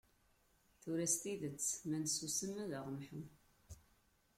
[0.81, 3.25] Tura s tidet, ma nessusem ad aɣ-mḥun.